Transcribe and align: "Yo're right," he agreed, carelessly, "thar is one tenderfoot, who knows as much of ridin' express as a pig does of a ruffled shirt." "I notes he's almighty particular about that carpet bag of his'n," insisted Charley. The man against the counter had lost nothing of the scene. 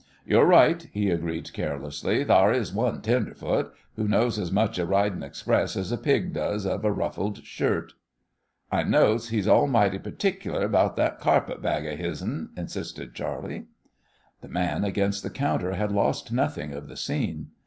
"Yo're 0.25 0.47
right," 0.47 0.87
he 0.91 1.11
agreed, 1.11 1.53
carelessly, 1.53 2.23
"thar 2.25 2.51
is 2.51 2.73
one 2.73 3.03
tenderfoot, 3.03 3.71
who 3.95 4.07
knows 4.07 4.39
as 4.39 4.51
much 4.51 4.79
of 4.79 4.89
ridin' 4.89 5.21
express 5.21 5.77
as 5.77 5.91
a 5.91 5.95
pig 5.99 6.33
does 6.33 6.65
of 6.65 6.83
a 6.83 6.91
ruffled 6.91 7.43
shirt." 7.43 7.93
"I 8.71 8.81
notes 8.81 9.29
he's 9.29 9.47
almighty 9.47 9.99
particular 9.99 10.63
about 10.63 10.95
that 10.95 11.19
carpet 11.19 11.61
bag 11.61 11.85
of 11.85 11.99
his'n," 11.99 12.49
insisted 12.57 13.13
Charley. 13.13 13.67
The 14.41 14.49
man 14.49 14.83
against 14.83 15.21
the 15.21 15.29
counter 15.29 15.73
had 15.73 15.91
lost 15.91 16.31
nothing 16.31 16.73
of 16.73 16.87
the 16.87 16.97
scene. 16.97 17.49